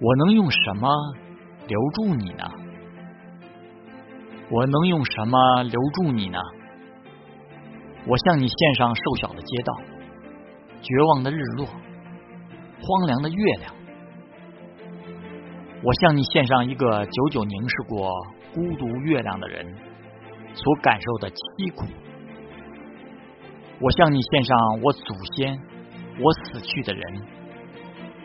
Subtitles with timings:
[0.00, 0.88] 我能用什么
[1.66, 2.44] 留住你呢？
[4.50, 6.38] 我能用什么留住你呢？
[8.06, 9.74] 我向你献上瘦小的街道，
[10.80, 13.74] 绝望的日落，荒凉的月亮。
[15.82, 18.10] 我向你献上一个久久凝视过
[18.54, 19.66] 孤独月亮的人
[20.54, 21.86] 所感受的凄苦。
[23.80, 25.60] 我向你献上我祖先，
[26.20, 27.37] 我死去的人。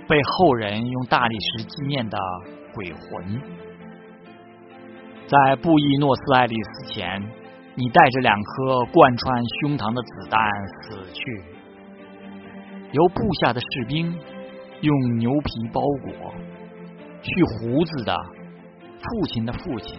[0.07, 2.17] 被后人用大理石纪念的
[2.73, 3.41] 鬼魂，
[5.27, 7.21] 在布宜诺斯艾利斯前，
[7.75, 11.43] 你带着两颗贯穿胸膛的子弹死去，
[12.91, 14.13] 由部下的士兵
[14.81, 16.33] 用牛皮包裹，
[17.21, 18.13] 去胡子的
[18.99, 19.97] 父亲的父亲，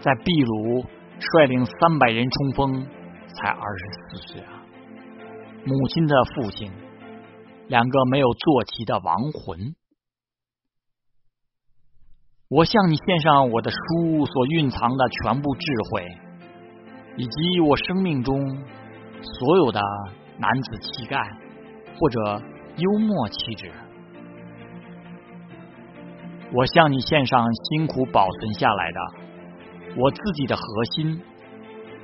[0.00, 0.82] 在秘鲁
[1.18, 2.86] 率领三百人冲锋，
[3.34, 4.64] 才二十四岁啊，
[5.66, 6.72] 母亲的父亲。
[7.68, 9.74] 两个没有坐骑的亡魂，
[12.48, 16.06] 我向你献上我的书所蕴藏的全部智慧，
[17.16, 18.38] 以及我生命中
[19.22, 19.80] 所有的
[20.38, 21.16] 男子气概
[21.98, 22.42] 或者
[22.76, 23.72] 幽默气质。
[26.52, 29.00] 我向你献上辛苦保存下来的
[29.96, 31.18] 我自己的核心，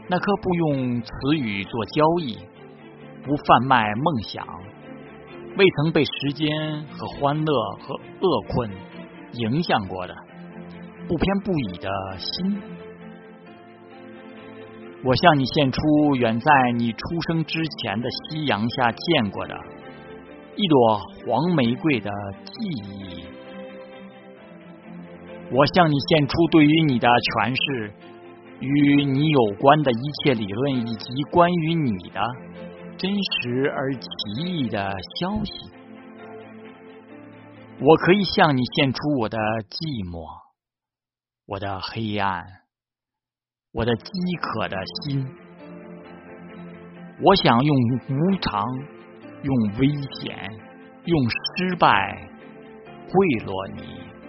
[0.08, 2.38] 那颗不用词语做交易、
[3.22, 4.46] 不贩卖梦想。
[5.60, 6.48] 未曾被时间
[6.90, 8.70] 和欢乐和恶困
[9.34, 10.14] 影响过的
[11.06, 12.62] 不偏不倚的心，
[15.04, 19.54] 我向你献出远在你出生之前的夕阳下见过的
[20.56, 22.10] 一朵黄玫瑰的
[22.42, 22.52] 记
[22.86, 23.24] 忆。
[25.52, 27.92] 我向你献出对于你的诠释，
[28.60, 32.20] 与你有关的一切理论，以及关于你的。
[33.00, 34.08] 真实而奇
[34.44, 34.78] 异的
[35.18, 35.70] 消息，
[37.80, 40.28] 我可以向你献出我的寂寞，
[41.46, 42.44] 我的黑暗，
[43.72, 45.26] 我的饥渴的心。
[47.22, 47.74] 我想用
[48.10, 48.66] 无常，
[49.44, 49.88] 用危
[50.20, 50.36] 险，
[51.06, 51.88] 用失败
[53.08, 54.19] 贿赂你。